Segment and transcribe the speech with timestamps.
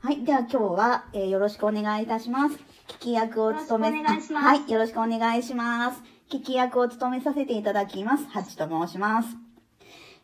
[0.00, 0.24] はい。
[0.24, 2.54] では今日は、えーよろしくお願いいたします。
[2.86, 4.70] 聞き役を務め、はい。
[4.70, 6.00] よろしくお願いします。
[6.30, 8.24] 聞き役を務めさせていただきます。
[8.28, 9.36] ハチと申します。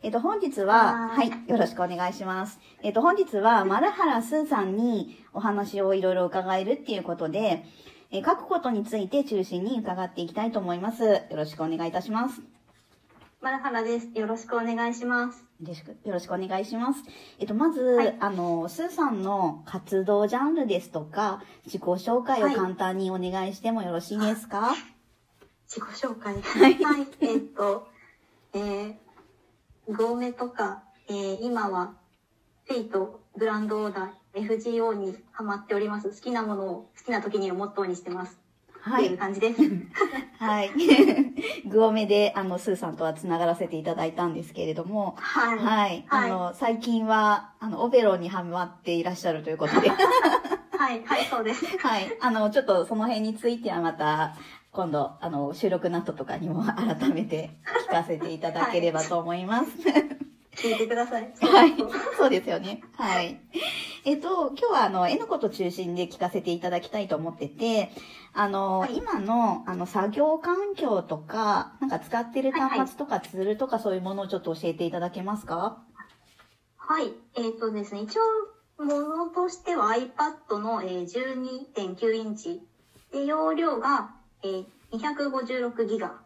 [0.01, 1.51] えっ、と、本日は、ははいい。
[1.51, 2.57] よろしくお願いします。
[2.83, 7.65] えっ、と、本日は、丸原スーさんにお話をいろいろ伺えるっていうことで、
[8.11, 11.03] えー書くことについて中心に伺っていきたいと思います。
[11.03, 12.41] よろしくお願いいたします。
[13.41, 14.07] 丸原です。
[14.15, 15.39] よろしくお願いします。
[15.61, 17.03] よろしく、よろしくお願いします。
[17.37, 24.73] えっと、まず、はいあの、スーさんの活動ジャンルですとか、自己紹介をはい簡単にお願いしてもよろしいですか？
[25.67, 26.41] 自己紹介。
[26.41, 27.07] はいはい。
[27.21, 27.87] えーっと、
[28.53, 28.95] えー、
[29.95, 31.93] ゴーメとか、えー、今は、
[32.65, 36.09] フェイト、グランドオーダー、FGO にハマっております。
[36.09, 38.39] 好きなものを好きな時にをモットーにしてます。
[38.85, 39.17] はい。
[39.17, 39.61] 感じです。
[40.37, 40.71] はい。
[41.65, 45.59] グオメで、あの、スーさんとはつながらせていただいたんですけれども、はい。
[45.59, 46.05] はい。
[46.07, 49.89] あの、最近は、あの、オペロにハマっていらっしゃるということで、
[50.77, 51.03] はい。
[51.03, 51.65] はい、そうです。
[51.79, 52.15] はい。
[52.21, 54.35] あの、ちょっとその辺についてはまた、
[54.71, 59.71] 今度、あの、収録ナットとかにも改めて聞かせていただければと思います。
[60.55, 61.33] 聞いてください。
[61.41, 61.73] はい。
[62.17, 62.81] そうですよね。
[62.97, 63.39] はい。
[64.07, 67.89] えっと、今日はあの、絵のこと中心で聞かせていただきたいと思ってて、
[68.33, 75.81] あの、はい今の、あの、作業環境とか、なんか使ってる端末とかツールとかそういうものをちょっと教えていただけますか？
[76.77, 77.13] はい。
[77.35, 81.03] えーっとですね、一応、ものとしては iPad の、えー
[81.73, 82.61] 12.9インチ。
[83.11, 84.11] で、容量が、
[84.43, 86.21] えー256ギガ。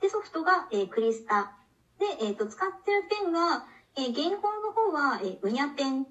[0.00, 1.52] で、ソフトが、えークリスタ。
[2.00, 6.06] で、えーっと、使ってるペンが、えー原稿の方は、えーウニャペン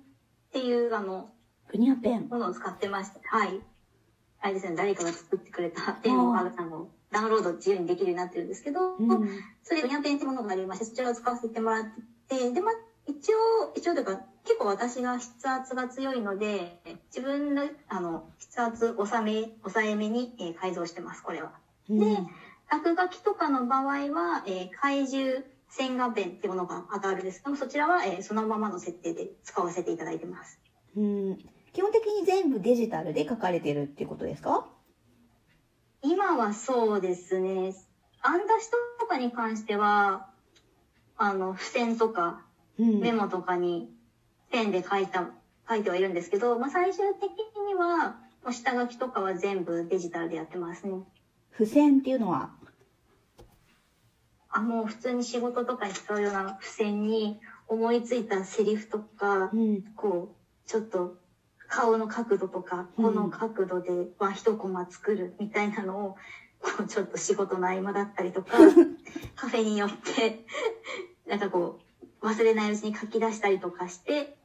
[0.50, 1.30] っていう、あの、
[1.73, 2.28] ウニャペン。
[2.30, 3.61] ものを使ってまして、はい。
[4.42, 9.44] あれですね、誰かが作ってくれたペンを、あの、ダウンロード自由にできるようになってるんですけど、うん。
[9.64, 11.92] それで、ウニャペンってものがありまして、そちらを使わせてもらって
[12.27, 13.38] て、で、まあ、一応、
[13.75, 16.80] 一応というか、結構私が筆圧が強いので、
[17.14, 21.52] 自分の、あの、筆圧抑め、抑えめに、えー改造してます、これは。
[21.89, 22.23] うんで
[22.71, 30.60] 落書きとかの場合は、えー怪獣線画ペンっていうものがあるんですけども、そちらは、えーそのままの設定で使わせていただいてます。
[30.98, 31.38] うん。
[31.74, 34.68] 基本的に全部デジタルで書かれてるっていうことですか？
[36.02, 37.74] 今はそうですね、
[38.22, 38.70] 案出し
[39.00, 40.30] とかに関しては、
[41.18, 42.46] あの、付箋とか、
[42.80, 43.00] うん。
[43.00, 43.92] メモとかに
[44.52, 45.30] ペンで書いた、
[45.70, 47.30] 書いてはいるんですけど、まあ、最終的
[47.68, 48.18] には、
[48.52, 50.94] 下書きとかは全部デジタルでやってますね。
[51.52, 52.52] 付箋っていうのは
[54.52, 59.82] あ、もう普通に仕事とかに使うような付箋に思いついたセリフとかう、ん。
[59.95, 61.15] こう、ちょっと
[61.67, 66.15] 顔の角度とか、うんこの角度では一コマ作るみたいなのを、
[66.61, 68.58] こうちょっと仕事の合間だったりとか、
[69.38, 70.43] カフェによって、
[71.27, 71.80] なんかこ
[72.21, 74.36] う、忘れないうちに書き出したりとかして、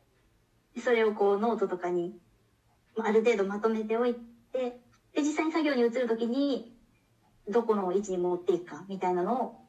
[0.79, 2.21] それをこうノートとかに、
[2.95, 4.81] まあある程度まとめておいて、
[5.15, 6.77] で、実際に作業に移るときに、
[7.49, 9.64] どこの位置に持っていくかみたいなのを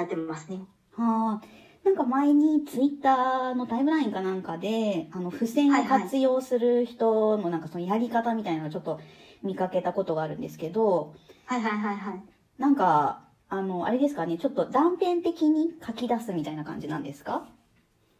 [0.00, 0.60] やってますね。
[0.94, 1.46] はあ。
[1.84, 8.98] なんか前にツイッターのタイムラインかなんかで、あの、付箋を活用する人のなんかそのやり方みたいなのをちょっと
[9.42, 11.14] 見かけたことがあるんですけど、
[11.44, 12.22] はいはいはいはい。
[12.58, 17.46] なんか、あの、あれですかね、ちょっと断片的に書き出すみたいな感じなんですか？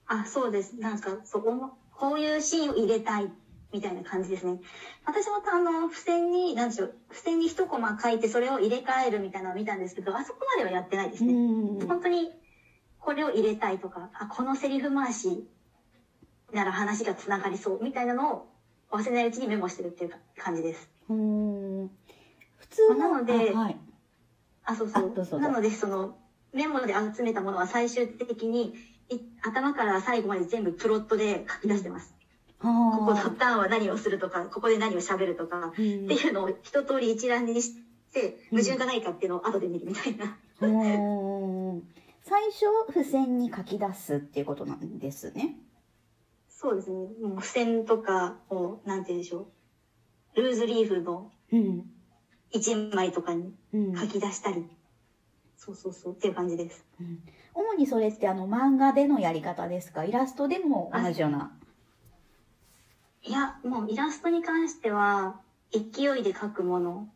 [0.06, 0.78] あ、そうです。
[0.78, 3.32] なんか、そこの、こういうシーンを入れたい、
[3.72, 4.58] みたいな感じですね。
[5.04, 11.32] 私もあの、付箋に、なんでしょう、付箋に一コマ書いてそれを入れ替えるみたいなのを見たんですけど、あそこまではやってないですうね。
[11.84, 11.86] ん。
[11.86, 12.30] 本当に、
[12.98, 15.44] これを入れたいとか、あ、このセリフ回し
[16.52, 18.46] なら話が繋がりそう、みたいなのを
[18.90, 20.88] 忘れないうちにメモしてるっていう感じです。
[21.08, 21.90] うん。
[22.56, 23.76] 普通の、なのであはい。
[24.64, 25.40] あ、そうそう。
[25.40, 26.14] なので、その、
[26.52, 28.72] メモで集めたものは最終的に、
[29.08, 32.15] い頭から最後まで全部プロットで書き出してます。
[32.58, 35.68] ここのはターンは何をするとか、ここで何を喋るとか、あ。
[35.68, 37.74] っていうのを一通り一覧にし
[38.12, 40.38] て、矛盾がないかっていうのを後で見るみたいな。
[40.60, 40.66] う
[41.76, 41.82] ん。
[42.22, 45.56] 最初、付箋に書き出すっていうことなんですね。
[46.48, 46.96] そうですね。
[47.22, 49.48] もう付箋とかを、なんて言うんでしょ
[50.34, 50.40] う。
[50.40, 51.84] ルーズリーフのうん。
[52.50, 53.96] 一枚とかにうん。
[53.96, 54.66] 書き出したり。
[55.58, 56.12] そうそうそう。
[56.14, 56.84] っていう感じです。
[57.00, 57.20] うん
[57.58, 60.04] 主にそれってあの漫画でのやり方ですか？
[60.04, 61.56] イラストでも同じような。
[63.26, 65.40] いや、もうイラストに関しては、
[65.72, 67.08] 勢いで描くもの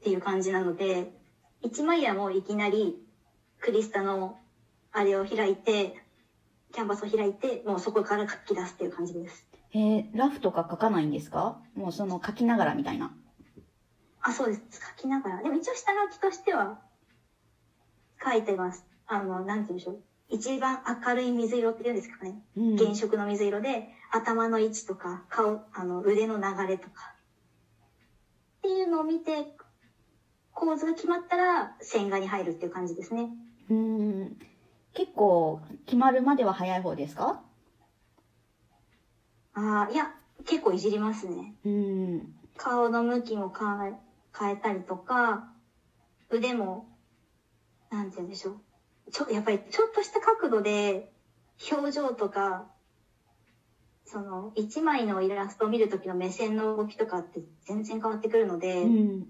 [0.00, 1.12] っていう感じなので、
[1.62, 2.96] 一枚はもういきなり、
[3.60, 4.38] クリスタの
[4.90, 5.94] あれを開いて、
[6.72, 9.46] キャンバスを開いて、もうそこから書き出すっていう感じです。
[9.72, 11.60] えー、ラフとか書かないんですか？
[11.74, 13.14] もうその書きながらみたいな。
[14.20, 14.62] あ、そうです。
[14.96, 15.42] 書きながら。
[15.42, 16.80] でも一応下書きとしては
[18.22, 18.84] 書いてます。
[19.06, 20.02] あの、なんて言うんでしょう。
[20.30, 22.40] 一番明るい水色っていうんですかね。
[22.56, 27.14] うん原色の水色で、頭の位置とか、顔、あの、腕の流れとか。
[28.58, 29.48] っていうのを見て、
[30.52, 33.28] 構図が決まったら、線画に入るっていう感じですね。
[33.68, 34.36] うん。
[34.94, 37.40] 結構、決まるまでは早い方ですか？
[39.54, 40.12] ああ、いや、
[40.44, 41.54] 結構いじりますね。
[41.64, 42.34] うん。
[42.56, 43.96] 顔の向きも変え、
[44.38, 45.44] 変えたりとか、
[46.30, 46.84] 腕も、
[47.90, 48.60] なんて言うんでしょう。
[49.10, 51.12] ちょ、やっぱりちょっとした角度で、
[51.70, 52.70] 表情とか、
[54.04, 59.28] その、一枚のイラストを見るときの目線の動きとかって全然変わってくるので、うん。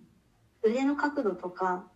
[0.62, 1.86] 腕の角度とか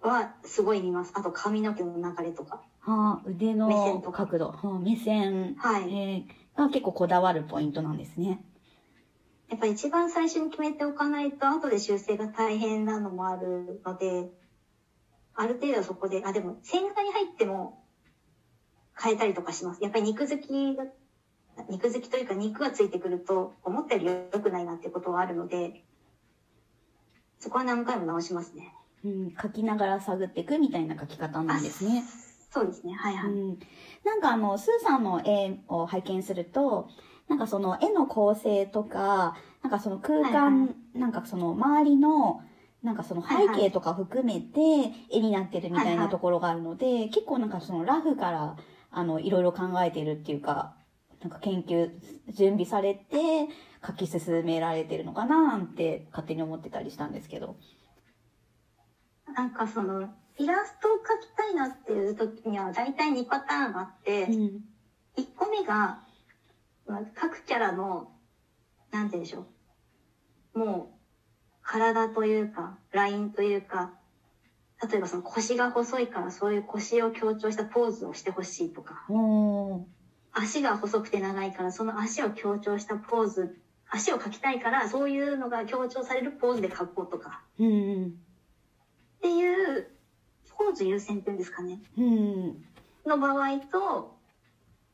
[0.00, 1.12] はすごい見ます。
[1.14, 2.62] あと髪の毛の流れとか。
[2.80, 8.42] はあ、腕目線のとか角度、はあ、目線、はいえーが結構こだわるポイントなんですね。
[9.48, 14.30] やっぱ一番最初に決めておかないと、後で修正が大変なのもあるので、
[15.40, 17.82] ある程度そこで、あ、でも、線画に入っても
[18.94, 19.82] 変えたりとかします。
[19.82, 20.84] やっぱり肉付きが、
[21.70, 25.82] 肉付きというか肉がついてくると、思ったより良くないなってことはあるので、
[27.38, 28.74] そこは何回も直しますね。
[29.02, 32.04] うん、書きながら探っていくみたいな書き方なんですね。
[32.50, 32.92] そうですね。
[32.92, 33.32] はいはい。
[33.32, 33.58] うん、
[34.04, 36.90] なんかあの、スーさんの絵を拝見すると、
[37.28, 42.42] なんかその絵の構成とか、なんかその空間、はいはなんかその周りの、
[42.82, 44.60] なんかその背はいはい景とか含めて
[45.10, 48.56] 絵になってるみたいはいはないところがあるので、結構なんかそのラフから、
[48.90, 50.74] あの、いろいろ考えてるっていうか、
[51.20, 51.90] なんか研究、
[52.30, 53.48] 準備されて
[53.86, 57.56] 書き進められてるのかななんて勝手に思ってたりしたんですけど。
[59.34, 64.64] なんかその、イラストを描きたいなっていう時には大体2パターンあって、うん。
[65.18, 66.02] 1個目が、
[66.86, 68.12] まあ各キャラの、
[68.90, 69.46] なんて言うんでしょ
[70.54, 70.58] う。
[70.58, 70.99] もう、
[71.70, 73.92] 体というか、ラインというか、
[74.90, 79.06] 例えばその腰が細いからそういう腰を強調したポーズをしてほしいとか。
[80.32, 83.56] 足が細くて長いからその足を強調したポーズ、
[83.88, 88.06] 足を描きたいからそういうのが強調されるポーズで描こうとか、うん。
[89.18, 89.88] っていう、
[90.58, 91.80] ポーズ優先っていうんですかね。
[91.96, 92.64] うん。
[93.06, 94.16] の場合と、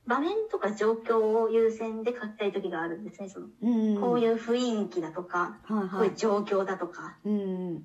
[0.06, 3.28] 場面とか状況を優先で書きたい時があるんですね。
[3.28, 3.68] そのう
[3.98, 4.00] ん。
[4.00, 6.12] こういう雰囲気だとか、はいはいこういう。
[6.14, 7.16] 状況だとか。
[7.24, 7.82] うん。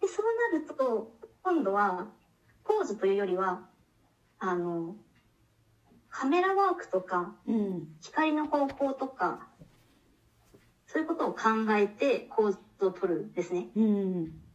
[0.00, 1.08] で、そうなると、
[1.42, 2.06] 今度は、
[2.64, 3.60] ポーズというよりは、
[4.38, 4.96] あの、
[6.10, 7.88] カメラワークとか、うん。
[8.00, 9.38] 光の方向とか、
[10.86, 13.68] そういうことを考えて構図を取るんですね。
[13.74, 14.45] うん。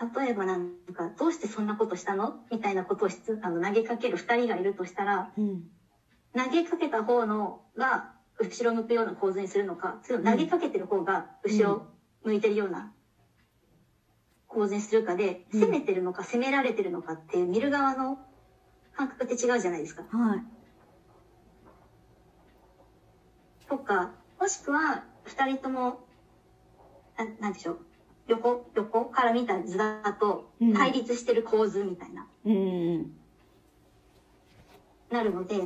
[0.00, 2.40] 例えばなんか、どうしてそんなことしたの？
[2.50, 5.62] みたいなことをしつあの投げかける二人がいるとしたら、うん。
[6.36, 11.86] 投げかけた方のが後ろ向くような構図にするのか、それとも投げかけてる方が後ろ
[12.24, 12.92] 向いてるような
[14.48, 18.18] 構図にするかで、うん攻めてるのか攻められてるのかっていう見る側の
[18.96, 20.02] 感覚って違うじゃないですか。
[20.10, 20.42] はい。
[23.68, 26.04] とか、もしくは二人とも、
[27.16, 27.78] ななんでしょう？
[28.26, 33.12] 横、横から見た図だとうん対立してる構図みたいな、うん。
[35.10, 35.56] なるので、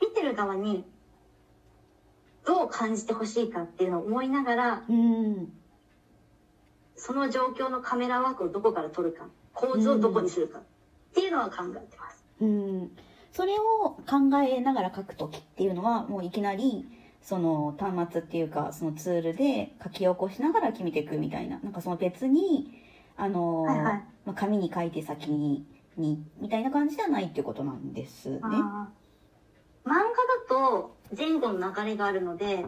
[0.00, 0.84] 見てる側に
[2.44, 5.52] どう感じてほしいかっていうのを思いながら、うん。
[6.94, 10.62] その状況のカメラワークをどこから撮るか、構図をどこにするかっ
[11.14, 12.24] ていうのは考えてます。
[12.40, 12.90] うん。
[13.32, 16.86] それを考えながら書くときっていうのは、もういきなり、
[17.26, 21.58] その端末っていうか、そのツールで書き起こしながら決めていくみたいな。
[21.58, 22.80] なんかその別に、
[23.16, 25.66] あの、はいはいまあ、紙に書いて先に、
[25.96, 28.38] に、みたいな感じではないっていうことなんですね。
[28.38, 28.44] 漫
[29.84, 30.04] 画だ
[30.48, 32.64] と前後の流れがあるので、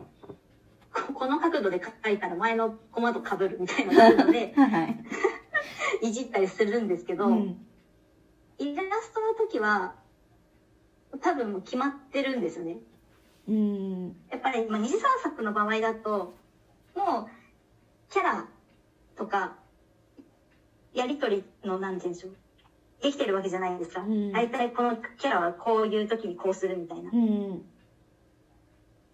[0.93, 5.05] ここの角度で書いたら前のコマと被るみたいなのがあるので、 はいはい。
[6.03, 7.65] いじったりするんですけど、うん。
[8.59, 9.95] イラストの時は、
[11.21, 12.79] 多分もう決まってるんですよね。
[13.49, 14.17] うん。
[14.31, 16.35] やっぱり、まあ、二次創作の場合だと、
[16.95, 18.47] もう、キャラ
[19.17, 19.57] とか、
[20.93, 22.37] やりとりの、なんて言うんでしょう。
[23.03, 24.01] できてるわけじゃないですか。
[24.03, 27.17] うん大体このキャラはこういう時にこうするみたいなう。
[27.17, 27.65] ん。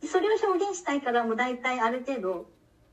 [0.02, 2.46] それを表現したいから、もう大体ある程度、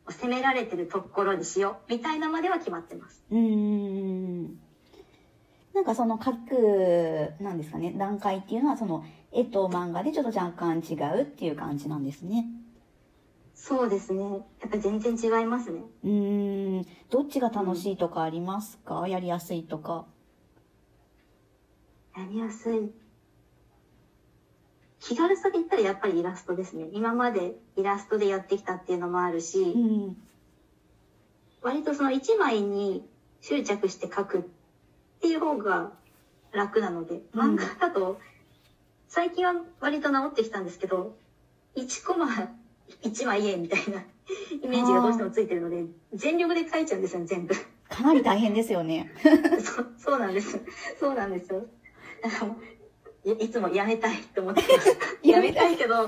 [0.07, 3.23] 攻められてるところにしよう、みたいなまでは決まってます。
[3.31, 4.59] うーん。
[5.73, 12.45] なんかその書く、なんですかね、段階っていうのはその絵と漫画でちょっと若干違うっていう感じなんですね。
[13.55, 14.23] そうですね。
[14.23, 15.81] やっぱり全然違いますね。
[16.03, 16.85] うーん。
[17.09, 20.05] どっちが楽しいとかありますか、やりやすいとか。
[22.17, 22.91] やりやすい。
[24.99, 26.89] 気軽さで言ったらやっぱりイラストですね。
[26.91, 30.17] 今までイラストでやってきたっていうのもあるし、うん。
[31.61, 33.07] 割とその一枚に
[33.41, 34.41] 執着して描くっ
[35.21, 35.91] ていう方が
[36.51, 38.19] 楽なので、うん漫画だと、
[39.13, 41.17] 最近は割と治ってきたんですけど、
[41.75, 42.27] 1コマ
[43.03, 44.05] 1枚絵みたいな
[44.63, 47.53] イメージがどうしてもついてるので、全力で描いちゃうんですよね、全部。
[47.89, 49.11] かなり大変ですよね。
[49.99, 50.61] そそうなんです。
[50.97, 51.65] そうなんですよ。
[53.25, 54.97] いいつもやめたいって思ってます。
[55.27, 55.95] ややめめたいたいけど、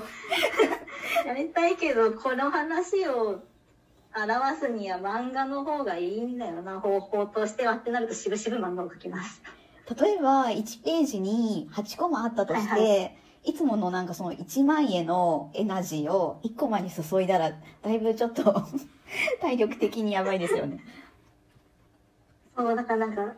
[1.26, 3.42] やめたいけど、この話を
[4.16, 9.42] 表すには漫画の方がいいんだよな、方法としてはってなると、しぶしぶ漫画を描きます。
[10.00, 18.42] 例えば、1ページに8コマあったとして、はいいつものなんかその1万円のエナジーを1コマに注いだら、だいぶちょっと
[19.42, 20.80] 体力的にやばいですよね。
[22.56, 23.34] そう、だからなんか、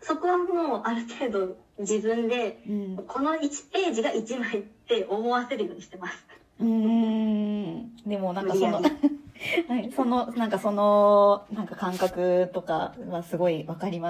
[0.00, 2.96] そこはもうある程度自分で、うん。
[3.08, 6.26] この1ページが1枚って思わせるようにしてます。
[6.60, 7.96] うーん。
[8.06, 8.80] でもなんかその、
[9.68, 14.06] はい、その、なんかその、なんか感覚とかはすごいわかります。